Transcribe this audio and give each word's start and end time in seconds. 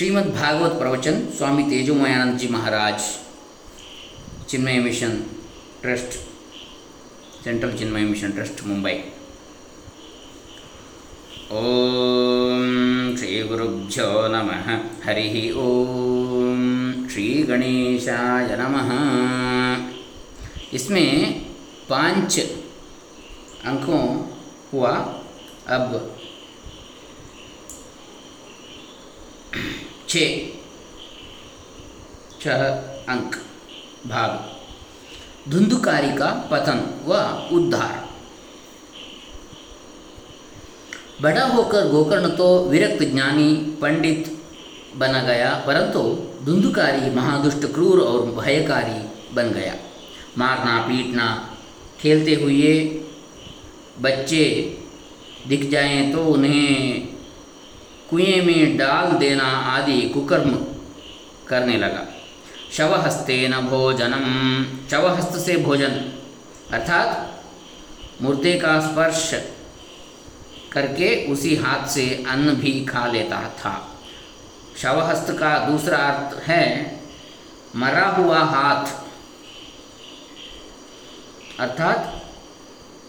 श्रीमद् 0.00 0.28
भागवत 0.28 0.70
प्रवचन, 0.72 1.30
Swami 1.30 1.62
Tejomayananda 1.62 2.38
ji 2.38 2.48
Maharaj, 2.48 3.00
Chinmaya 4.48 4.78
mission 4.78 5.10
trust, 5.82 6.12
central 7.44 7.72
Chinmaya 7.72 8.00
mission 8.00 8.32
trust, 8.32 8.64
Mumbai. 8.66 8.92
ओम 11.52 13.16
श्री 13.16 13.42
गुरुभ्यो 13.42 14.28
नमः। 14.28 14.70
हरि 15.04 15.52
ओम 15.56 17.08
श्री 17.08 17.42
गणेशाय 17.42 18.56
नमः। 18.60 18.90
इसमें 20.72 21.40
पाँच 21.88 22.40
अंकों 23.64 24.30
हुआ। 24.72 24.92
अब 25.68 26.16
छ। 30.10 30.18
छह 32.40 32.54
अंक। 33.08 33.36
भाग। 34.06 34.30
धुंधुकारी 35.50 36.08
का 36.08 36.48
पतन 36.50 37.00
व 37.06 37.14
उद्धार। 37.52 38.08
बड़ा 41.22 41.44
होकर 41.44 41.88
गोकर्ण 41.88 42.28
तो 42.28 42.64
विरक्त 42.64 43.04
ज्ञानी, 43.04 43.54
पंडित 43.82 44.42
बना 44.96 45.22
गया, 45.22 45.64
परंतु 45.66 46.18
धुंधुकारी, 46.44 47.14
महादुष्ट, 47.14 47.66
क्रूर 47.66 48.00
और 48.00 48.26
भयकारी 48.26 49.08
बन 49.34 49.50
गया। 49.50 49.74
मारना, 50.38 50.78
पीटना, 50.78 51.56
खेलते 52.00 52.34
हुए 52.34 53.00
बच्चे 54.00 54.78
दिख 55.48 55.70
जाएँ 55.70 56.12
तो 56.12 56.24
उन्हें 56.24 57.08
कुएँ 58.10 58.40
में 58.40 58.76
डाल 58.76 59.12
देना 59.12 59.44
आदि 59.44 60.00
कुकर्म 60.08 60.54
करने 61.48 61.76
लगा। 61.76 62.06
शवहस्ते 62.72 63.48
न 63.48 63.60
भोजनम। 63.60 64.64
शवहस्त 64.90 65.38
से 65.38 65.56
भोजन, 65.56 65.92
अर्थात 66.72 67.42
मुर्दे 68.22 68.54
का 68.58 68.80
स्पर्श 68.80 69.30
करके 70.72 71.32
उसी 71.32 71.56
हाथ 71.56 71.86
से 71.88 72.24
अन्न 72.28 72.54
भी 72.54 72.84
खा 72.84 73.06
लेता 73.06 73.48
था। 73.58 73.98
शवहस्त 74.76 75.30
का 75.30 75.58
दूसरा 75.58 75.98
अर्थ 75.98 76.42
है, 76.42 77.00
मरा 77.76 78.06
हुआ 78.08 78.38
हाथ, 78.38 78.86
अर्थात 81.60 82.24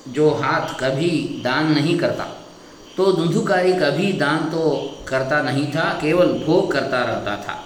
जो 0.08 0.30
हाथ 0.30 0.80
कभी 0.80 1.42
दान 1.44 1.72
नहीं 1.72 1.98
करता। 1.98 2.41
तो 2.98 3.12
धुंधुकारी 3.12 3.74
कभी 3.74 4.14
दान 4.14 4.38
तो 4.38 4.96
करता 5.08 5.42
नहीं 5.42 5.72
था, 5.72 6.00
केवल 6.02 6.28
भोग 6.28 6.72
करता 6.72 7.04
रहता 7.04 7.36
था। 7.36 7.66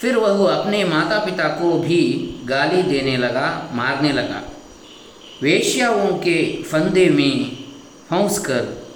फिर 0.00 0.16
वह 0.16 0.54
अपने 0.54 0.84
माता 0.84 1.18
पिता 1.18 1.48
को 1.48 1.72
भी 1.72 2.34
गाली 2.44 2.82
देने 2.82 3.16
लगा, 3.16 3.70
मारने 3.72 4.12
लगा। 4.12 4.42
वेश्याओं 5.42 6.12
के 6.12 6.62
फंदे 6.62 7.08
में 7.08 7.56
फंस 8.10 8.38
कर 8.38 8.86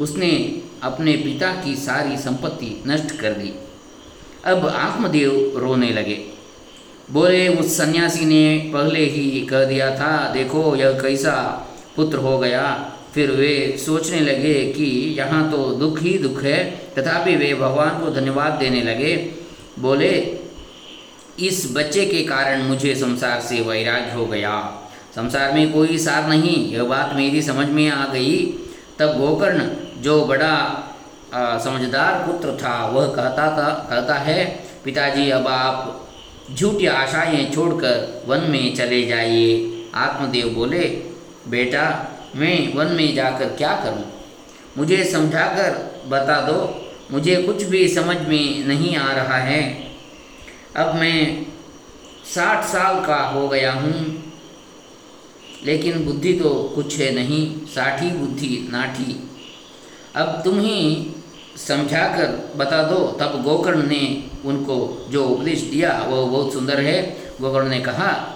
उसने 0.00 0.62
अपने 0.82 1.12
पिता 1.12 1.52
की 1.52 1.74
सारी 1.76 2.16
संपत्ति 2.16 2.82
नष्ट 2.86 3.20
कर 3.20 3.32
दी। 3.32 3.54
अब 4.44 4.66
आत्मदेव 4.66 5.52
रोने 5.56 5.90
लगे। 5.90 6.24
बोले, 7.10 7.48
उस 7.48 7.76
सन्यासी 7.76 8.24
ने 8.24 8.70
पहले 8.74 9.04
ही 9.04 9.40
कह 9.40 9.64
दिया 9.64 9.96
था, 9.96 10.32
देखो 10.32 10.76
यह 10.76 10.92
कैसा 10.92 11.66
पुत्र 11.96 12.18
हो 12.18 12.38
गया। 12.38 12.91
फिर 13.14 13.30
वे 13.30 13.76
सोचने 13.78 14.20
लगे 14.20 14.54
कि 14.72 14.84
यहाँ 15.18 15.50
तो 15.50 15.58
दुख 15.80 15.98
ही 16.02 16.16
दुख 16.18 16.42
है 16.42 16.58
तथापि 16.96 17.34
वे 17.36 17.52
भगवान 17.54 17.98
को 18.00 18.10
धन्यवाद 18.10 18.52
देने 18.52 18.82
लगे। 18.82 19.14
बोले 19.78 20.12
इस 21.40 21.66
बच्चे 21.72 22.04
के 22.06 22.22
कारण 22.24 22.62
मुझे 22.62 22.94
संसार 22.94 23.40
से 23.40 23.60
वैराग्य 23.60 24.12
हो 24.12 24.26
गया। 24.26 24.54
संसार 25.14 25.52
में 25.52 25.72
कोई 25.72 25.98
सार 25.98 26.28
नहीं 26.28 26.56
यह 26.72 26.84
बात 26.84 27.14
मेरी 27.16 27.42
समझ 27.42 27.66
में 27.68 27.88
आ 27.88 28.06
गई। 28.12 28.36
तब 28.98 29.18
गोकर्ण 29.18 29.68
जो 30.02 30.24
बड़ा 30.26 30.54
आ, 31.34 31.58
समझदार 31.58 32.14
पुत्र 32.26 32.56
था 32.56 32.74
वह 32.86 33.06
कहता 33.06 33.46
था 33.56 33.68
कहता 33.90 34.14
है 34.14 34.44
पिताजी 34.84 35.30
अब 35.30 35.46
आप 35.46 36.08
झूठी 36.54 36.86
आशाएँ 36.86 37.44
छोड़कर 37.50 38.24
वन 38.28 38.40
में 38.50 38.74
चले 38.74 39.02
जाइए। 39.06 39.52
आत्मदेव 39.94 40.48
बोले 40.48 40.84
बेटा 41.48 41.84
मैं 42.36 42.74
वन 42.74 42.92
में 42.92 43.14
जाकर 43.14 43.48
क्या 43.48 43.72
करूँ? 43.84 44.04
मुझे 44.78 45.04
समझाकर 45.04 45.70
बता 46.08 46.40
दो। 46.40 46.58
मुझे 47.10 47.34
कुछ 47.42 47.62
भी 47.62 47.88
समझ 47.88 48.16
में 48.18 48.64
नहीं 48.66 48.96
आ 48.96 49.12
रहा 49.12 49.38
है। 49.38 49.62
अब 50.76 50.94
मैं 50.94 51.46
साठ 52.24 52.64
साल 52.64 53.04
का 53.04 53.16
हो 53.24 53.48
गया 53.48 53.72
हूँ, 53.72 54.22
लेकिन 55.64 56.04
बुद्धि 56.04 56.32
तो 56.32 56.50
कुछ 56.74 56.98
है 56.98 57.10
नहीं। 57.14 57.66
साठी 57.66 58.10
बुद्धि 58.10 58.68
नाठी। 58.72 59.28
अब 60.16 60.40
तुम 60.44 60.60
ही 60.60 61.06
समझा 61.56 62.06
कर 62.08 62.52
बता 62.56 62.82
दो। 62.82 63.06
तब 63.20 63.42
गोकर्ण 63.42 63.82
ने 63.82 64.30
उनको 64.44 65.06
जो 65.10 65.24
उपदेश 65.24 65.60
दिया 65.62 65.90
वह 66.02 66.26
बहुत 66.26 66.52
सुंदर 66.52 66.80
है। 66.80 67.02
गोकर्ण 67.40 67.68
ने 67.68 67.80
कहा 67.80 68.31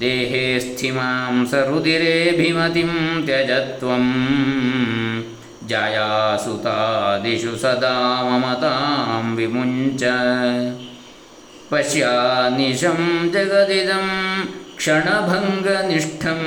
देहे 0.00 0.44
स्थिमां 0.60 1.46
सरुदिरेऽभिमतिं 1.46 2.92
त्यजत्वं 3.26 4.04
जायासुतादिषु 5.68 7.56
सदा 7.56 8.22
ममतां 8.22 9.24
विमुञ्च। 9.36 10.02
पश्यानिशं 11.70 13.00
जगदिदं 13.32 14.06
क्षणभङ्गनिष्ठं 14.76 16.40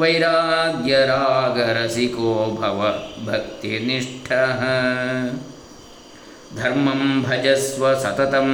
वैराग्यरागरसिको 0.00 2.30
भव 2.60 2.78
भक्तिनिष्ठः। 3.26 4.60
धर्मं 6.56 7.02
भजस्व 7.22 7.82
सततं 7.94 8.48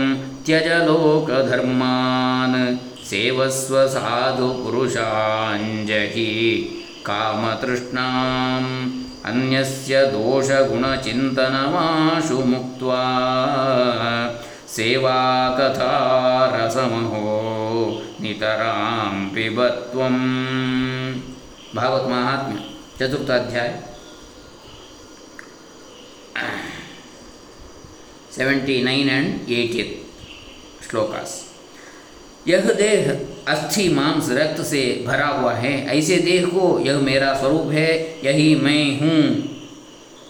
त्यजलोकधर्मान् 0.47 2.57
सेवस्व 2.57 2.96
ಸೇವಸ್ವ 3.09 3.87
ಸಾಧು 3.87 4.63
ಪುರುಷಾಂಜಹಿ 4.63 6.33
ಕಾಮತೃಷ್ಣಾಂ 7.03 8.95
ಅನ್ಯಸ್ಯ 9.25 10.13
ದೋಷಗುಣಚಿಂತನಮಾಶು 10.13 12.41
ಮುಕ್ತ 12.41 12.83
ಸೇವಾಕಥಾರಸಮಹೋ 14.77 15.77
ನಿತರಾಂ 18.21 19.31
ಪಿಬತ್ವಂ. 19.35 20.17
ಭಾಗವತ್ 21.77 22.11
ಮಹಾತ್ಮ್ಯ 22.11 22.59
ಚತುರ್ಥಾಧ್ಯಾಯ 22.99 23.71
seventy 28.37 28.83
nine 28.83 29.11
and 29.11 29.51
eightieth 29.51 29.97
shlokas. 30.89 31.46
यह 32.49 32.61
देह 32.61 33.27
अस्थि 33.49 33.89
मांस 33.89 34.29
रक्त 34.31 34.63
से 34.63 35.05
भरा 35.07 35.27
हुआ 35.27 35.53
है। 35.53 35.99
ऐसे 35.99 36.17
देह 36.17 36.47
को 36.47 36.81
यह 36.81 36.99
मेरा 36.99 37.35
स्वरूप 37.35 37.71
है, 37.73 38.19
यही 38.25 38.55
मैं 38.55 39.01
हूँ। 39.01 39.57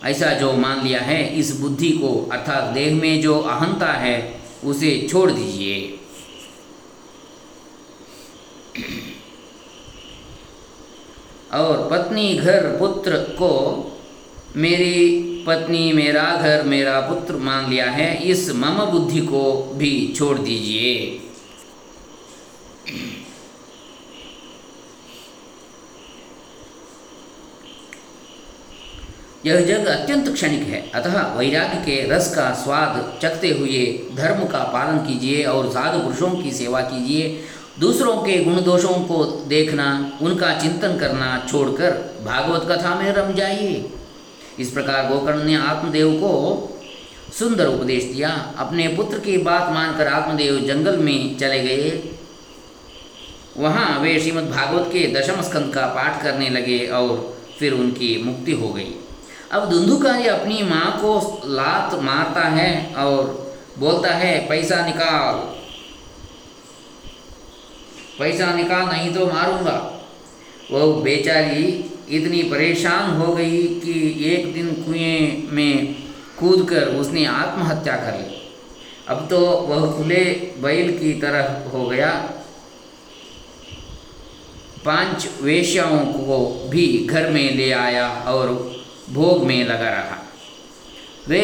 ऐसा 0.04 0.32
जो 0.32 0.52
मान 0.52 0.86
लिया 0.86 1.00
है, 1.00 1.38
इस 1.38 1.60
बुद्धि 1.60 1.90
को, 1.90 2.28
अर्थात 2.32 2.64
देह 2.64 2.94
में 2.94 3.20
जो 3.20 3.40
अहंता 3.40 3.92
है, 3.92 4.40
उसे 4.64 5.06
छोड़ 5.10 5.30
दीजिए। 5.30 5.98
और 11.54 11.88
पत्नी 11.90 12.34
घर 12.34 12.60
पुत्र 12.60 13.16
को, 13.16 13.82
मेरी 14.56 15.22
पत्नी 15.46 15.92
मेरा 15.92 16.36
घर 16.36 16.62
मेरा 16.62 17.00
पुत्र 17.00 17.36
मान 17.36 17.70
लिया 17.70 17.90
है, 17.90 18.24
इस 18.24 18.50
मम 18.50 18.84
बुद्धि 18.90 19.20
को 19.20 19.72
भी 19.76 20.12
छोड़ 20.16 20.38
दीजिए। 20.38 21.22
यह 29.46 29.60
जग 29.60 29.86
अत्यंत 29.86 30.28
क्षणिक 30.28 30.62
है। 30.62 30.90
अतः 30.94 31.38
वैराग्य 31.38 31.76
के 31.76 32.10
रस 32.10 32.34
का 32.34 32.54
स्वाद 32.54 33.18
चखते 33.22 33.50
हुए 33.50 34.00
धर्म 34.16 34.44
का 34.44 34.58
पालन 34.58 34.98
कीजिए 34.98 35.44
और 35.44 35.70
साधु 35.70 35.98
पुरुषों 35.98 36.30
की 36.42 36.50
सेवा 36.50 36.80
कीजिए। 36.80 37.40
दूसरों 37.80 38.16
के 38.16 38.44
गुण 38.44 38.62
दोषों 38.62 38.94
को 38.94 39.24
देखना, 39.48 40.18
उनका 40.22 40.58
चिंतन 40.58 40.96
करना 40.98 41.46
छोड़कर 41.50 41.90
भागवत 42.24 42.66
कथा 42.70 42.94
में 42.94 43.12
रम 43.12 43.34
जाइए। 43.34 43.90
इस 44.58 44.70
प्रकार 44.70 45.08
गोकर्ण 45.08 45.44
ने 45.44 45.54
आत्मदेव 45.54 46.12
को 46.12 46.32
सुंदर 47.38 47.66
उपदेश 47.66 48.04
दिया। 48.04 48.54
अपने 48.58 48.88
पुत्र 48.88 49.18
की 49.18 49.36
बात 49.36 49.72
मानकर 49.72 50.06
आत्मदेव 50.08 50.60
जंगल 50.60 50.96
में 50.96 51.38
चले 51.38 51.62
गए। 51.62 52.10
वहाँ 53.56 54.00
वे 54.00 54.20
श्रीमद् 54.20 54.50
भागवत 54.50 54.86
के 54.92 55.20
दशम 55.20 55.42
स्कंद 55.42 55.74
का 55.74 55.86
पाठ 55.86 56.22
करने 56.22 56.48
लगे 56.50 56.86
और 56.86 57.36
फिर 57.58 57.72
उनकी 57.72 58.22
मुक्ति 58.22 58.52
हो 58.52 58.68
गई। 58.68 58.94
अब 59.52 59.70
धुंधुकारी 59.70 60.26
अपनी 60.26 60.62
माँ 60.62 60.98
को 60.98 61.42
लात 61.44 61.94
मारता 61.94 62.48
है 62.48 62.94
और 62.94 63.46
बोलता 63.78 64.14
है, 64.14 64.48
पैसा 64.48 64.86
निकाल। 64.86 65.34
पैसा 68.18 68.52
निकाल 68.52 68.86
नहीं 68.86 69.14
तो 69.14 69.26
मारूँगा। 69.26 70.00
वह 70.70 71.02
बेचारी 71.02 71.90
इतनी 72.08 72.42
परेशान 72.42 73.10
हो 73.10 73.34
गई 73.34 73.62
कि 73.80 74.24
एक 74.24 74.54
दिन 74.54 74.72
कुएँ 74.74 75.48
में 75.50 75.94
कूदकर 76.38 76.88
उसने 76.88 77.24
आत्महत्या 77.24 77.96
कर 77.96 78.18
ली। 78.18 78.42
अब 79.08 79.26
तो 79.30 79.40
वह 79.40 79.96
खुले 79.96 80.24
बैल 80.62 80.98
की 80.98 81.12
तरह 81.12 81.70
हो 81.70 81.86
गया। 81.86 82.10
पाँच 84.84 85.28
वेश्याओं 85.42 85.98
को 85.98 86.68
भी 86.70 87.06
घर 87.10 87.30
में 87.30 87.56
ले 87.56 87.70
आया 87.72 88.08
और 88.08 88.76
भोग 89.10 89.44
में 89.44 89.64
लगा 89.64 89.88
रहा। 89.88 90.32
वे 91.28 91.42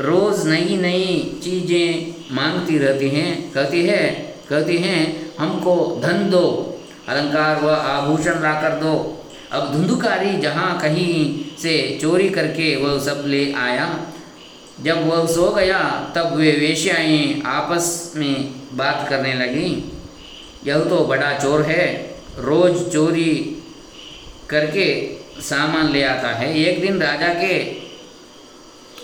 रोज़ 0.00 0.48
नई 0.48 0.76
नई 0.76 1.40
चीज़ें 1.42 2.14
मांगती 2.34 2.78
रहती 2.78 3.08
हैं, 3.08 3.52
कहती 3.52 3.86
है, 3.86 4.36
कहती 4.48 4.76
हैं, 4.76 5.32
हमको 5.38 6.00
धन 6.02 6.30
दो, 6.30 6.78
अलंकार 7.08 7.62
व 7.64 7.68
आभूषण 7.68 8.42
ला 8.42 8.62
कर 8.62 8.68
दो। 8.68 9.24
अब 9.52 9.72
धुंधुकारी 9.72 10.38
जहाँ 10.38 10.80
कहीं 10.80 11.44
से 11.58 11.98
चोरी 12.00 12.28
करके 12.28 12.76
वह 12.76 12.98
सब 12.98 13.24
ले 13.26 13.52
आया। 13.52 14.06
जब 14.82 15.06
वह 15.06 15.26
सो 15.26 15.50
गया, 15.50 16.12
तब 16.14 16.36
वे 16.36 16.52
वेश्याएँ 16.52 17.42
आपस 17.46 18.12
में 18.16 18.50
बात 18.76 19.06
करने 19.10 19.34
लगी। 19.34 19.92
यह 20.66 20.78
तो 20.78 21.04
बड़ा 21.04 21.38
चोर 21.38 21.62
है। 21.62 22.16
रोज़ 22.38 22.88
चोरी 22.88 23.62
करके 24.48 25.16
सामान 25.40 25.92
ले 25.92 26.02
आता 26.02 26.28
है। 26.28 26.58
एक 26.58 26.80
दिन 26.80 27.02
राजा 27.02 27.28
के 27.28 27.86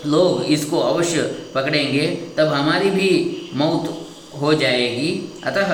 लोग 0.05 0.43
इसको 0.43 0.79
अवश्य 0.79 1.21
पकड़ेंगे, 1.55 2.07
तब 2.37 2.47
हमारी 2.47 2.89
भी 2.89 3.49
मौत 3.53 4.07
हो 4.41 4.53
जाएगी। 4.53 5.33
अतः 5.43 5.73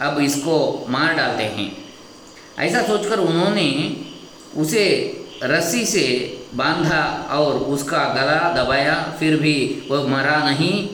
अब 0.00 0.20
इसको 0.20 0.86
मार 0.88 1.14
डालते 1.14 1.42
हैं। 1.42 1.76
ऐसा 2.58 2.82
सोचकर 2.82 3.18
उन्होंने 3.18 3.96
उसे 4.56 4.84
रस्सी 5.42 5.84
से 5.84 6.38
बांधा 6.54 7.28
और 7.30 7.54
उसका 7.54 7.98
गला 7.98 8.64
दबाया, 8.64 9.16
फिर 9.18 9.36
भी 9.36 9.82
वह 9.90 10.06
मरा 10.06 10.50
नहीं। 10.50 10.88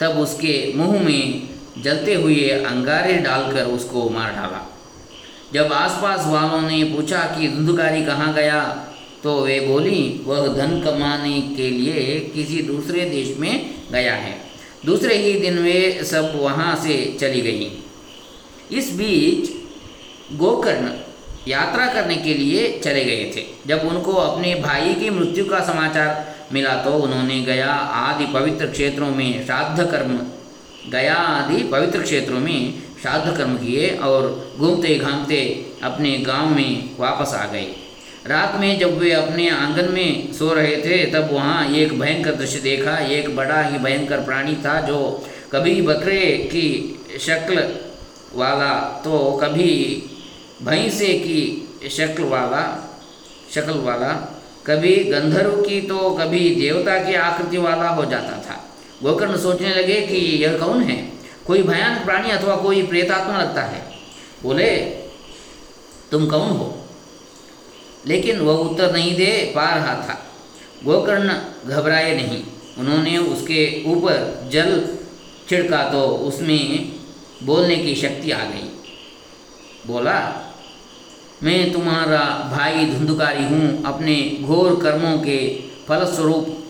तब 0.00 0.18
उसके 0.18 0.72
मुँह 0.76 1.02
में 1.02 1.48
जलते 1.78 2.14
हुए 2.14 2.48
अंगारे 2.50 3.14
डालकर 3.14 3.64
उसको 3.64 4.08
मार 4.08 4.32
डाला। 4.32 4.79
जब 5.52 5.72
आसपास 5.72 6.26
वालों 6.26 6.60
ने 6.62 6.82
पूछा 6.86 7.18
कि 7.32 7.48
धुंधकारी 7.48 8.04
कहाँ 8.04 8.32
गया 8.34 8.62
तो 9.22 9.34
वे 9.40 9.58
बोली, 9.60 10.22
वह 10.26 10.46
धन 10.56 10.80
कमाने 10.80 11.40
के 11.56 11.70
लिए 11.70 12.18
किसी 12.34 12.62
दूसरे 12.62 13.04
देश 13.10 13.36
में 13.38 13.74
गया 13.92 14.14
है। 14.14 14.36
दूसरे 14.86 15.16
ही 15.16 15.32
दिन 15.40 15.58
वे 15.58 16.04
सब 16.04 16.32
वहाँ 16.36 16.74
से 16.76 16.94
चली 17.20 17.40
गई। 17.40 17.70
इस 18.78 18.90
बीच 18.92 19.50
गोकर्ण 20.38 20.90
यात्रा 21.48 21.86
करने 21.86 22.16
के 22.16 22.34
लिए 22.34 22.78
चले 22.78 23.04
गए 23.04 23.30
थे। 23.36 23.44
जब 23.66 23.86
उनको 23.86 24.12
अपने 24.12 24.54
भाई 24.54 24.94
की 24.94 25.10
मृत्यु 25.10 25.44
का 25.44 25.60
समाचार 25.64 26.36
मिला 26.52 26.74
तो 26.84 26.90
उन्होंने 26.98 27.40
गया 27.42 27.72
आदि 27.98 28.26
पवित्र 28.32 28.66
क्षेत्रों 28.66 29.10
में, 29.10 29.44
श्राद्ध 29.46 29.90
कर्म, 29.90 30.18
गया 30.90 31.14
आदि 31.14 31.62
पवित्र 31.64 32.02
क्षेत्रों 32.02 32.40
में 32.40 32.82
श्राद्ध 33.02 33.36
कर्म 33.36 33.56
किए 33.56 33.88
और 33.98 34.54
घूमते 34.58 34.94
घामते 34.94 35.40
अपने 35.82 36.16
गाँव 36.18 36.48
में 36.48 36.96
वापस 36.98 37.34
आ 37.34 37.44
गए। 37.52 37.66
रात 38.26 38.58
में 38.60 38.78
जब 38.78 38.98
वे 38.98 39.12
अपने 39.12 39.48
आँगन 39.50 39.92
में 39.92 40.32
सो 40.32 40.52
रहे 40.54 40.76
थे, 40.76 41.04
तब 41.12 41.28
वहाँ 41.32 41.68
एक 41.72 41.98
भयंकर 42.00 42.34
दृश्य 42.34 42.58
देखा। 42.60 42.96
एक 43.08 43.34
बड़ा 43.36 43.60
ही 43.62 43.78
भयंकर 43.78 44.24
प्राणी 44.24 44.54
था 44.56 44.80
जो 44.80 44.98
कभी 45.52 45.80
बकरे 45.82 46.26
की 46.52 46.68
शक्ल 47.20 47.62
वाला 48.34 48.72
तो 49.04 49.30
कभी 49.42 49.72
भैंसे 50.62 51.12
की 51.18 51.88
शक्ल 51.90 52.24
वाला 52.24 52.62
शक्ल 53.54 53.78
वाला, 53.80 54.12
कभी 54.66 54.94
गंधर्व 55.04 55.54
की 55.62 55.80
तो 55.82 56.10
कभी 56.10 56.54
देवता 56.54 56.98
की 57.04 57.14
आकृति 57.14 57.58
वाला 57.58 57.88
हो 57.88 58.04
जाता 58.04 58.36
था। 58.42 58.56
गोकर्ण 59.02 59.36
सोचने 59.38 59.74
लगे 59.74 60.00
कि 60.02 60.18
यह 60.42 60.58
कौन 60.58 60.82
है? 60.82 60.98
कोई 61.46 61.62
भयानक 61.62 62.04
प्राणी 62.04 62.30
अथवा 62.30 62.56
कोई 62.56 62.86
प्रेतात्मा 62.86 63.38
लगता 63.38 63.62
है। 63.62 63.92
बोले, 64.42 64.76
तुम 66.10 66.26
कौन 66.26 66.50
हो? 66.50 66.84
लेकिन 68.06 68.40
वह 68.40 68.54
उत्तर 68.54 68.92
नहीं 68.92 69.16
दे 69.16 69.52
पा 69.54 69.70
रहा 69.70 69.94
था। 69.94 70.26
गोकर्ण 70.84 71.34
घबराए 71.68 72.16
नहीं। 72.16 72.42
उन्होंने 72.78 73.18
उसके 73.18 73.82
ऊपर 73.86 74.48
जल 74.52 74.96
छिड़का 75.48 75.90
तो 75.90 76.02
उसमें 76.06 76.92
बोलने 77.42 77.76
की 77.76 77.94
शक्ति 77.94 78.30
आ 78.30 78.44
गई। 78.44 78.70
बोला, 79.86 80.46
मैं 81.42 81.72
तुम्हारा 81.72 82.50
भाई 82.52 82.86
धुंधुकारी 82.86 83.44
हूँ। 83.44 83.84
अपने 83.84 84.38
घोर 84.40 84.80
कर्मों 84.82 85.18
के 85.18 85.60
फलस्वरूप 85.88 86.64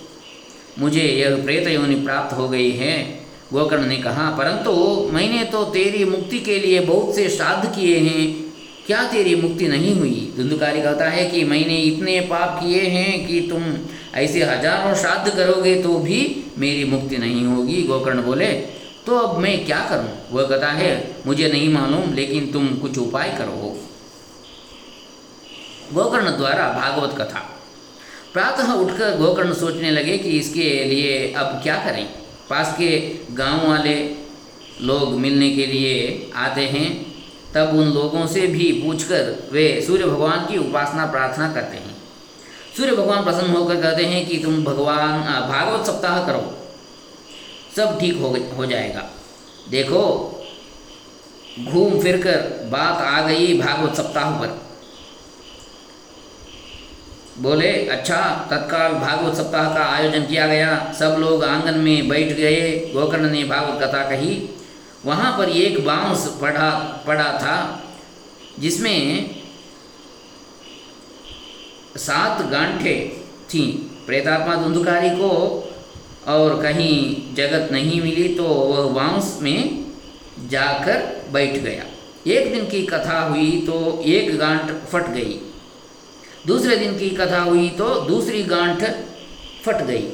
मुझे 0.79 1.03
यह 1.03 1.45
प्रेत 1.45 1.69
योनि 1.69 1.95
प्राप्त 1.95 2.37
हो 2.37 2.49
गई 2.49 2.71
है। 2.71 3.20
गोकर्ण 3.52 3.87
ने 3.87 3.97
कहा, 3.99 4.29
परंतु 4.31 4.73
मैंने 5.12 5.44
तो 5.44 5.64
तेरी 5.70 6.05
मुक्ति 6.05 6.38
के 6.41 6.58
लिए 6.58 6.81
बहुत 6.81 7.14
से 7.14 7.29
श्राद्ध 7.29 7.75
किए 7.75 7.99
हैं। 7.99 8.50
क्या 8.87 9.02
तेरी 9.08 9.35
मुक्ति 9.35 9.69
नहीं 9.69 9.94
हुई? 9.94 10.32
धुंधुकारी 10.37 10.82
कहता 10.82 11.08
है 11.08 11.25
कि 11.31 11.43
मैंने 11.44 11.76
इतने 11.81 12.20
पाप 12.20 12.58
किए 12.61 12.82
हैं 12.82 13.26
कि 13.26 13.41
तुम 13.50 13.64
ऐसे 14.14 14.43
हज़ारों 14.44 14.94
श्राद्ध 14.94 15.31
करोगे 15.31 15.75
तो 15.82 15.99
भी 15.99 16.20
मेरी 16.58 16.85
मुक्ति 16.85 17.19
नहीं 17.19 17.44
होगी। 17.47 17.82
गोकर्ण 17.82 18.23
बोले 18.23 18.52
तो 19.06 19.17
अब 19.17 19.38
मैं 19.38 19.64
क्या 19.67 19.79
करूँ? 19.91 20.11
वह 20.31 20.47
कहता 20.47 20.69
है, 20.69 20.91
मुझे 21.26 21.49
नहीं 21.49 21.69
मालूम, 21.73 22.12
लेकिन 22.14 22.50
तुम 22.52 22.67
कुछ 22.76 22.99
उपाय 22.99 23.29
करो। 23.38 23.76
गोकर्ण 25.94 26.37
द्वारा 26.37 26.69
भागवत 26.73 27.17
कथा। 27.19 27.41
प्रातः 28.32 28.73
उठकर 28.73 29.17
गोकर्ण 29.19 29.52
सोचने 29.55 29.91
लगे 29.91 30.19
कि 30.19 30.38
इसके 30.38 30.69
लिए 30.85 31.32
अब 31.32 31.61
क्या 31.62 31.76
करें। 31.85 32.06
पास 32.50 32.75
के 32.79 33.19
गाँव 33.35 33.69
वाले 33.69 33.94
लोग 34.81 35.12
मिलने 35.12 35.50
के 35.50 35.67
लिए 35.67 36.31
आते 36.37 36.61
हैं, 36.61 36.88
तब 37.55 37.76
उन 37.79 37.87
लोगों 37.87 38.26
से 38.26 38.47
भी 38.47 38.73
पूछकर 38.73 39.49
वे 39.52 39.82
सूर्य 39.87 40.05
भगवान 40.05 40.47
की 40.47 40.58
उपासना 40.58 41.06
प्रार्थना 41.06 41.52
करते 41.52 41.76
हैं। 41.76 41.97
सूर्य 42.76 42.97
भगवान 42.97 43.25
प्रसन्न 43.25 43.50
होकर 43.50 43.81
कहते 43.82 44.05
हैं 44.05 44.26
कि 44.26 44.38
तुम 44.38 44.64
भगवान 44.64 45.23
भागवत 45.49 45.87
सप्ताह 45.87 46.26
करो। 46.26 46.43
सब 47.76 47.99
ठीक 48.00 48.16
हो 48.16 48.37
हो 48.57 48.66
जाएगा। 48.66 49.11
देखो, 49.71 50.02
घूम 51.64 52.00
फिर 52.00 52.16
कर 52.16 52.69
बात 52.73 53.02
आ 53.02 53.28
गई 53.28 53.59
भागवत 53.61 53.97
सप्ताह 53.97 54.30
पर। 54.30 54.70
बोले 57.39 57.71
अच्छा 57.87 58.21
तत्काल 58.51 58.93
भागवत 58.95 59.35
सप्ताह 59.35 59.75
का 59.75 59.85
आयोजन 59.87 60.25
किया 60.27 60.47
गया। 60.47 60.71
सब 60.93 61.17
लोग 61.19 61.45
आँगन 61.45 61.79
में 61.79 62.09
बैठ 62.09 62.33
गए। 62.33 62.91
गोकर्ण 62.95 63.31
ने 63.31 63.45
भागवत 63.45 63.83
कथा 63.83 64.03
कही। 64.11 64.39
वहाँ 65.05 65.37
पर 65.39 65.49
एक 65.49 65.85
बाँस 65.85 66.27
पड़ा 66.41 66.71
पड़ा 67.07 67.33
था, 67.39 67.57
जिसमें 68.59 69.31
सात 71.97 72.43
गांठे 72.51 72.95
थीं। 73.55 73.73
प्रेतात्मा 74.07 74.55
धुंधुकारी 74.55 75.11
को 75.11 75.33
और 76.29 76.63
कहीं 76.63 77.35
जगत 77.35 77.73
नहीं 77.73 78.01
मिली 78.03 78.29
तो 78.35 78.45
वह 78.45 78.93
बाँस 78.93 79.39
में 79.43 79.85
जाकर 80.49 80.99
बैठ 81.33 81.59
गया। 81.59 81.85
एक 82.27 82.53
दिन 82.53 82.67
की 82.67 82.83
कथा 82.87 83.21
हुई 83.21 83.51
तो 83.67 84.03
एक 84.07 84.37
गांठ 84.39 84.73
फट 84.89 85.09
गई। 85.09 85.39
दूसरे 86.47 86.76
दिन 86.76 86.99
की 86.99 87.11
कथा 87.11 87.40
हुई 87.40 87.68
तो 87.68 87.94
दूसरी 88.00 88.42
गांठ 88.42 88.85
फट 89.64 89.82
गई। 89.87 90.04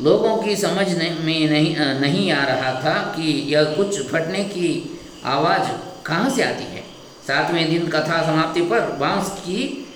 लोगों 0.00 0.36
की 0.36 0.56
समझ 0.56 0.88
में 0.88 1.50
नहीं 1.50 1.76
नहीं 2.00 2.32
आ 2.32 2.44
रहा 2.44 2.72
था 2.84 2.94
कि 3.16 3.52
यह 3.54 3.64
कुछ 3.64 4.06
फटने 4.06 4.44
की 4.44 5.00
आवाज़ 5.24 5.68
कहाँ 6.06 6.30
से 6.30 6.42
आती 6.42 6.64
है। 6.64 6.84
सातवें 7.26 7.70
दिन 7.70 7.88
कथा 7.88 8.22
समाप्ति 8.22 8.62
पर 8.62 8.80
बाँस 8.80 9.30
की 9.30 9.86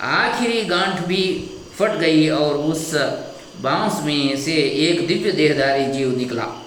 आखिरी 0.00 0.64
गांठ 0.64 1.06
भी 1.06 1.50
फट 1.78 1.90
गई 1.90 2.28
और 2.28 2.54
उस 2.54 2.94
बाँस 3.60 4.02
में 4.04 4.36
से 4.36 4.52
एक 4.52 5.06
दिव्य 5.06 5.32
देहधारी 5.32 5.86
जीव 5.86 6.18
निकला। 6.18 6.66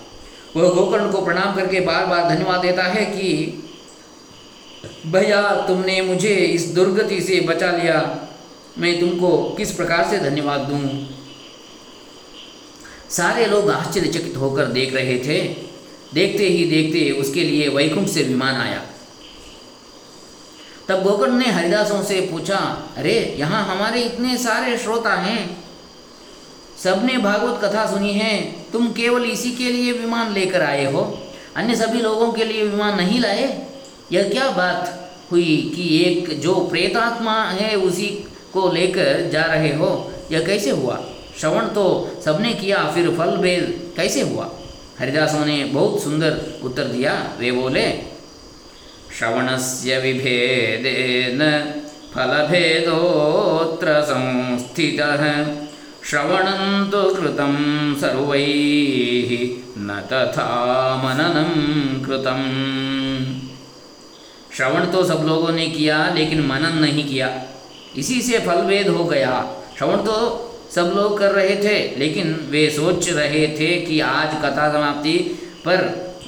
वह 0.55 0.69
गोकर्ण 0.69 1.11
को 1.11 1.25
प्रणाम 1.25 1.55
करके 1.55 1.79
बार 1.79 2.05
बार 2.05 2.35
धन्यवाद 2.35 2.61
देता 2.61 2.83
है 2.83 3.05
कि, 3.05 3.63
भैया, 5.05 5.65
तुमने 5.67 6.01
मुझे 6.01 6.35
इस 6.35 6.65
दुर्गति 6.65 7.21
से 7.21 7.39
बचा 7.39 7.71
लिया। 7.71 8.25
मैं 8.79 8.99
तुमको 8.99 9.53
किस 9.57 9.71
प्रकार 9.71 10.07
से 10.09 10.19
धन्यवाद 10.19 10.59
दूँ? 10.59 11.09
सारे 13.09 13.45
लोग 13.45 13.71
आश्चर्यचकित 13.71 14.37
होकर 14.37 14.65
देख 14.65 14.93
रहे 14.93 15.19
थे। 15.19 15.55
देखते 16.13 16.43
ही 16.43 16.65
देखते 16.65 17.11
उसके 17.11 17.43
लिए 17.43 17.67
वैकुंठ 17.67 18.07
से 18.07 18.23
विमान 18.23 18.55
आया। 18.55 18.85
तब 20.87 21.03
गोकर्ण 21.03 21.37
ने 21.37 21.45
हरिदासों 21.45 22.03
से 22.03 22.21
पूछा, 22.21 22.89
अरे, 22.97 23.35
यहाँ 23.39 23.75
हमारे 23.75 24.01
इतने 24.01 24.37
सारे 24.37 24.77
श्रोता 24.77 25.13
हैं। 25.13 25.63
सबने 26.83 27.17
भागवत 27.17 27.61
कथा 27.63 27.91
सुनी 27.91 28.13
है। 28.13 28.41
तुम 28.73 28.91
केवल 28.91 29.23
इसी 29.23 29.51
के 29.51 29.63
लिए 29.63 29.91
विमान 29.91 30.33
लेकर 30.33 30.61
आए 30.61 30.93
हो? 30.93 31.23
अन्य 31.55 31.75
सभी 31.75 31.99
लोगों 32.01 32.31
के 32.31 32.45
लिए 32.45 32.63
विमान 32.63 32.97
नहीं 32.97 33.19
लाए? 33.19 33.67
यह 34.11 34.29
क्या 34.29 34.49
बात 34.49 35.11
हुई 35.31 35.73
कि 35.75 36.03
एक 36.03 36.39
जो 36.39 36.55
प्रेतात्मा 36.55 37.43
है, 37.43 37.75
उसी 37.75 38.25
को 38.53 38.71
लेकर 38.71 39.29
जा 39.29 39.41
रहे 39.41 39.75
हो? 39.75 40.11
यह 40.31 40.45
कैसे 40.45 40.69
हुआ? 40.69 41.03
श्रवण 41.39 41.65
तो 41.65 42.11
सबने 42.25 42.53
किया, 42.53 42.91
फिर 42.91 43.09
फल 43.09 43.37
भेद 43.37 43.93
कैसे 43.97 44.21
हुआ? 44.21 44.51
हरिदासों 44.99 45.45
ने 45.45 45.63
बहुत 45.63 46.03
सुंदर 46.03 46.59
उत्तर 46.63 46.83
दिया। 46.83 47.35
वे 47.39 47.51
बोले 47.51 47.91
श्रवण 49.17 49.57
से 49.57 49.97
विभेदेन 49.97 51.39
फलभेदोत्र 52.15 54.01
संस्थितः। 54.01 55.23
श्रवणं 56.03 56.89
तो 56.89 57.15
कृतं 57.15 57.55
सर्वैः 57.95 59.29
न 59.77 60.01
तथा 60.13 60.47
मननं 61.03 61.51
कृतम्। 62.05 63.49
श्रवण 64.57 64.85
तो 64.85 65.03
सब 65.03 65.23
लोगों 65.27 65.51
ने 65.51 65.67
किया, 65.67 66.13
लेकिन 66.13 66.41
मनन 66.47 66.77
नहीं 66.77 67.07
किया। 67.07 67.27
इसी 67.95 68.21
से 68.21 68.39
फल 68.39 68.61
भेद 68.61 68.87
हो 68.87 69.03
गया। 69.03 69.33
श्रवण 69.77 69.97
तो 69.97 70.45
सब 70.75 70.91
लोग 70.95 71.17
कर 71.19 71.31
रहे 71.31 71.55
थे, 71.55 71.77
लेकिन 71.97 72.33
वे 72.49 72.69
सोच 72.69 73.09
रहे 73.09 73.47
थे 73.59 73.75
कि 73.81 73.99
आज 73.99 74.35
कथा 74.35 74.71
समाप्ति 74.73 75.17
पर 75.65 75.77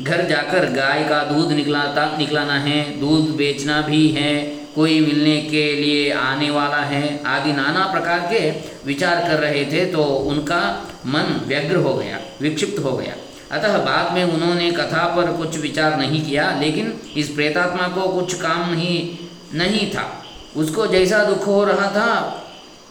घर 0.02 0.26
जाकर 0.28 0.66
गाय 0.72 1.04
का 1.04 1.24
दूध 1.24 1.52
निकलाता, 1.52 2.18
निकलाना 2.18 2.58
है। 2.60 3.00
दूध 3.00 3.36
बेचना 3.38 3.82
भी 3.82 4.08
है, 4.08 4.34
कोई 4.76 5.00
मिलने 5.00 5.38
के 5.42 5.74
लिए 5.76 6.12
आने 6.12 6.50
वाला 6.50 6.78
है। 6.78 7.24
आदि 7.26 7.54
नाना 7.54 7.86
प्रकार 7.86 8.20
के 8.34 8.50
विचार 8.86 9.24
कर 9.28 9.40
रहे 9.40 9.66
थे 9.66 9.86
तो 9.86 10.04
उनका 10.04 10.62
मन 11.06 11.42
व्यग्र 11.48 11.76
हो 11.76 11.94
गया, 11.94 12.20
विक्षिप्त 12.42 12.84
हो 12.84 12.92
गया। 12.92 13.16
अतः 13.52 13.78
बाद 13.78 14.14
में 14.14 14.24
उन्होंने 14.24 14.72
कथा 14.72 15.06
पर 15.16 15.32
कुछ 15.38 15.58
विचार 15.58 15.98
नहीं 15.98 16.26
किया, 16.26 16.52
लेकिन 16.60 16.94
इस 17.18 17.30
प्रेतात्मा 17.30 17.88
को 17.88 18.08
कुछ 18.10 18.34
काम 18.34 18.72
नहीं 18.72 19.18
नहीं 19.54 19.90
था। 19.92 20.21
उसको 20.56 20.88
जैसा 20.88 21.24
दुख 21.24 21.46
हो 21.48 21.64
रहा 21.64 21.88
था, 21.92 22.16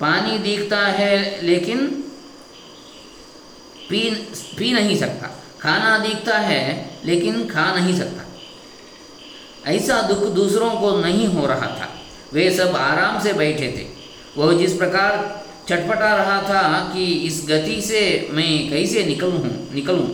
पानी 0.00 0.38
दिखता 0.38 0.78
है, 0.78 1.40
लेकिन 1.42 1.86
पी 3.90 4.10
पी 4.58 4.72
नहीं 4.72 4.96
सकता। 4.96 5.28
खाना 5.60 5.96
दिखता 5.98 6.38
है, 6.38 6.90
लेकिन 7.04 7.46
खा 7.46 7.72
नहीं 7.74 7.96
सकता। 7.98 8.24
ऐसा 9.66 10.00
दुख 10.02 10.24
दूसरों 10.34 10.70
को 10.70 10.96
नहीं 10.96 11.26
हो 11.26 11.46
रहा 11.46 11.66
था। 11.70 11.88
वे 12.32 12.50
सब 12.50 12.76
आराम 12.76 13.20
से 13.20 13.32
बैठे 13.32 13.68
थे। 13.68 13.86
वह 14.36 14.56
जिस 14.58 14.74
प्रकार 14.74 15.44
चटपटा 15.68 16.14
रहा 16.16 16.40
था 16.42 16.62
कि 16.94 17.04
इस 17.26 17.44
गति 17.48 17.80
से 17.82 18.28
मैं 18.32 18.70
कैसे 18.70 19.04
निकलूँ 19.04 19.40
निकलूँ, 19.74 20.08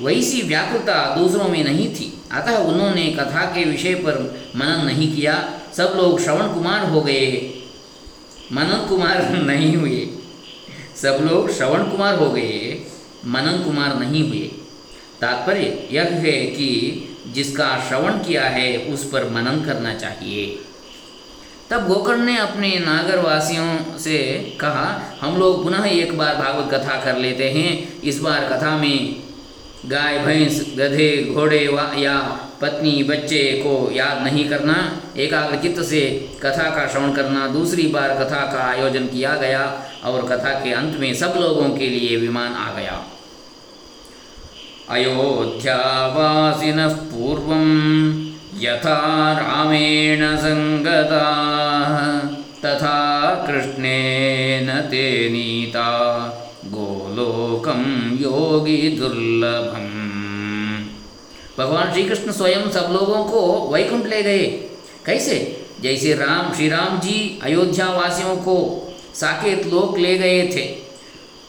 वैसी 0.00 0.42
व्याकुलता 0.42 0.94
दूसरों 1.16 1.48
में 1.48 1.62
नहीं 1.64 1.88
थी। 1.94 2.12
अतः 2.32 2.56
उन्होंने 2.58 3.06
कथा 3.10 3.44
के 3.46 3.64
विषय 3.64 3.94
पर 3.94 4.18
मनन 4.56 4.84
नहीं 4.86 5.14
किया। 5.14 5.34
सब 5.76 5.94
लोग 5.96 6.20
श्रवण 6.20 6.54
कुमार 6.54 6.90
हो 6.90 7.00
गए। 7.00 7.62
मनन 8.52 8.86
कुमार 8.88 9.28
नहीं 9.28 9.76
हुए। 9.76 10.08
सब 10.96 11.28
लोग 11.30 11.50
श्रवण 11.50 11.82
कुमार 11.84 12.14
हो 12.14 12.30
गए। 12.30 12.86
मनन 13.26 13.64
कुमार 13.64 13.98
नहीं 13.98 14.28
हुए। 14.28 14.50
तात्पर्य 15.20 15.88
यह 15.90 16.02
है 16.02 16.32
कि 16.32 17.00
जिसका 17.26 17.84
श्रवण 17.88 18.12
किया 18.12 18.44
है, 18.44 18.76
उस 18.76 19.10
पर 19.10 19.30
मनन 19.30 19.64
करना 19.64 19.94
चाहिए। 19.94 20.58
तब 21.70 21.88
गोकर्ण 21.88 22.20
ने 22.20 22.38
अपने 22.38 22.78
नागर 22.78 23.18
वासियों 23.18 23.98
से 23.98 24.42
कहा, 24.60 25.16
हम 25.20 25.36
लोग 25.36 25.64
पुनः 25.64 25.84
एक 25.84 26.18
बार 26.18 26.36
भागवत 26.36 26.74
कथा 26.74 27.04
कर 27.04 27.16
लेते 27.16 27.50
हैं। 27.50 28.00
इस 28.00 28.20
बार 28.20 28.44
कथा 28.44 28.76
में 28.76 29.22
गाय, 29.86 30.18
भैंस, 30.18 30.74
गधे, 30.76 31.30
घोड़े 31.34 31.66
या 31.96 32.43
पत्नी, 32.60 33.02
बच्चे 33.02 33.42
को 33.64 33.90
याद 33.92 34.22
नहीं 34.22 34.48
करना 34.48 34.76
एकाग्र 35.16 35.56
चित्त 35.56 35.82
से 35.82 36.00
कथा 36.42 36.68
का 36.70 36.86
श्रवण 36.88 37.12
करना, 37.12 37.46
दूसरी 37.48 37.86
बार 37.86 38.14
कथा 38.14 38.42
का 38.52 38.60
आयोजन 38.64 39.06
किया 39.06 39.34
गया 39.36 39.62
और 40.04 40.22
कथा 40.22 40.52
के 40.60 40.72
अंत 40.72 40.96
में 41.00 41.12
सब 41.14 41.34
लोगों 41.36 41.68
के 41.70 41.88
लिए 41.88 42.16
विमान 42.16 42.52
आ 42.52 42.72
गया। 42.76 42.96
अयोध्यावासीन 44.90 46.80
पूर्व 47.10 47.52
यथा 48.60 48.98
रामेण 49.32 50.36
संगता 50.36 51.26
तथा 52.64 52.98
कृष्णेन 53.46 54.68
ते 54.90 55.06
नीता, 55.28 55.88
गोलोकं 56.66 57.82
योगी 58.20 58.82
दुर्लभम। 58.98 59.93
भगवान 61.58 61.92
श्री 61.92 62.02
कृष्ण 62.02 62.32
स्वयं 62.32 62.70
सब 62.70 62.88
लोगों 62.92 63.24
को 63.24 63.70
वैकुंठ 63.72 64.06
ले 64.06 64.22
गए। 64.22 64.46
कैसे? 65.06 65.66
जैसे 65.80 66.14
राम 66.14 66.54
श्री 66.54 66.68
राम 66.68 67.00
जी 67.00 67.40
अयोध्या 67.42 67.90
वासियों 67.90 68.36
को 68.36 68.88
साकेत 69.14 69.66
लोक 69.66 69.98
ले 69.98 70.18
गए 70.18 70.42
थे। 70.42 70.76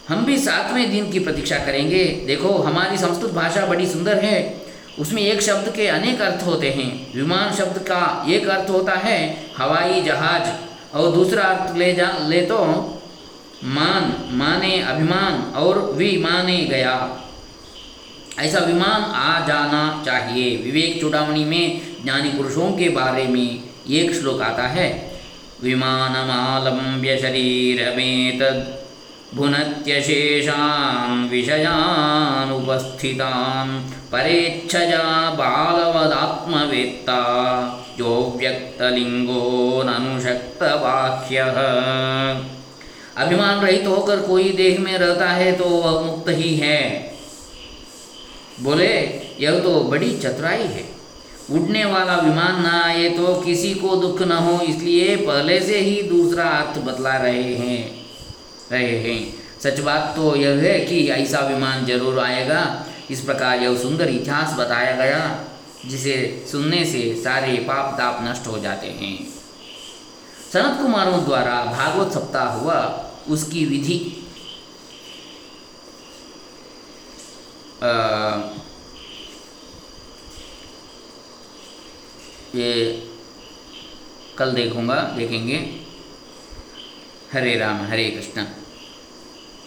हम 0.10 0.26
भी 0.26 0.38
सातवें 0.38 0.92
दिन 0.92 1.12
की 1.12 1.20
प्रतीक्षा 1.20 1.58
करेंगे। 1.58 2.06
देखो, 2.06 2.50
हमारी 2.50 2.98
संस्कृत 2.98 3.32
भाषा 3.32 3.66
बड़ी 3.66 3.86
सुंदर 3.86 4.24
है। 4.24 4.62
उसमें 5.00 5.22
एक 5.22 5.42
शब्द 5.42 5.76
के 5.76 5.88
अनेक 5.88 6.22
अर्थ 6.22 6.46
होते 6.46 6.70
हैं। 6.70 7.14
विमान 7.16 7.54
शब्द 7.56 7.78
का 7.78 8.26
एक 8.30 8.48
अर्थ 8.48 8.70
होता 8.70 8.94
है 8.94 9.46
हवाई 9.58 10.02
जहाज़। 10.02 10.76
और 10.98 11.12
दूसरा 11.12 11.44
अर्थ 11.44 11.78
ले 11.78 11.94
जा, 11.94 12.18
ले 12.28 12.42
तो 12.42 12.66
मान, 13.64 14.30
माने, 14.32 14.82
अभिमान, 14.82 15.54
और 15.56 15.94
विमाने 15.94 16.58
गया। 16.58 17.22
ऐसा 18.40 18.60
विमान 18.60 19.02
आ 19.16 19.46
जाना 19.48 20.04
चाहिए। 20.06 20.56
विवेक 20.58 21.00
चुड़ावणी 21.02 21.44
में 21.46 21.82
ज्ञानी 22.04 22.30
पुरुषों 22.30 22.72
के 22.72 22.90
बारे 22.90 23.26
में 23.28 23.50
एक 23.92 24.14
श्लोक 24.14 24.42
आता 24.42 24.68
है। 24.68 24.88
विमानमालम्ब्य 25.64 27.18
शरीर 27.18 27.80
में 27.98 28.40
तद 28.40 28.58
भुनत्यशेषान् 29.36 31.30
विषयानुपस्थितान् 31.30 31.72
परेच्छजा 34.12 35.06
बालवदात्मवेत्ता 35.32 37.22
जो 37.98 38.12
व्यक्तलिंगो 38.38 39.44
ननुशक्तवाह्यः 39.86 41.58
अभिमान 43.18 43.56
रहित 43.60 43.86
होकर 43.88 44.18
कोई 44.22 44.48
देह 44.52 44.80
में 44.80 44.98
रहता 44.98 45.30
है 45.30 45.52
तो 45.52 45.66
वह 45.66 46.00
मुक्त 46.06 46.30
ही 46.30 46.56
है। 46.56 46.82
बोले, 48.60 48.92
यह 49.40 49.60
तो 49.60 49.80
बड़ी 49.82 50.18
चतुराई 50.18 50.64
है। 50.66 50.84
उड़ने 51.52 51.84
वाला 51.86 52.16
विमान 52.18 52.62
ना 52.62 52.72
आए 52.84 53.10
तो 53.10 53.34
किसी 53.42 53.74
को 53.74 53.96
दुख 53.96 54.22
न 54.22 54.32
हो, 54.32 54.60
इसलिए 54.62 55.16
पहले 55.18 55.60
से 55.62 55.80
ही 55.80 56.02
दूसरा 56.04 56.46
अर्थ 56.52 56.80
बतला 56.80 57.16
रहे 57.18 57.54
हैं 57.56 57.84
रहे 58.72 58.98
हैं। 59.00 59.34
सच 59.62 59.80
बात 59.80 60.14
तो 60.16 60.36
यह 60.36 60.62
है 60.62 60.80
कि 60.80 61.08
ऐसा 61.10 61.40
विमान 61.48 61.86
ज़रूर 61.86 62.20
आएगा। 62.20 62.64
इस 63.12 63.22
प्रकार 63.22 63.62
यह 63.62 63.78
सुंदर 63.78 64.10
इतिहास 64.10 64.54
बताया 64.60 64.96
गया, 64.96 65.20
जिसे 65.86 66.46
सुनने 66.52 66.84
से 66.86 67.02
सारे 67.16 67.58
पाप 67.68 67.94
ताप 67.98 68.20
नष्ट 68.24 68.48
हो 68.48 68.60
जाते 68.60 68.88
हैं। 69.00 69.16
सनत 70.54 70.82
कुमारों 70.82 71.24
द्वारा 71.26 71.64
भागवत 71.68 72.14
सप्ताह 72.14 72.48
हुआ, 72.52 72.80
उसकी 73.30 73.66
विधि 73.66 73.98
ये 82.56 82.94
कल 84.38 84.52
देखूँगा, 84.52 84.96
देखेंगे। 84.96 85.56
हरे 87.34 87.58
राम, 87.58 87.88
हरे 87.88 88.10
कृष्ण। 88.10 88.46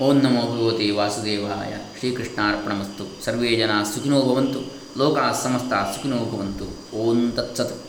ओं 0.00 0.14
नमो 0.14 0.42
भगवते 0.42 0.90
वासुदेवाय। 0.90 1.86
श्रीकृष्णार्पणमस्तु। 2.00 3.24
सर्वे 3.24 3.56
जना 3.56 3.84
सुखिनो 3.84 4.22
भवन्तु। 4.22 4.60
लोकाः 4.98 5.32
समस्ताः 5.32 5.92
सुखिनो 5.92 6.16
भवन्तु। 6.16 6.64
ओं 6.96 7.30
तत्सत्। 7.30 7.87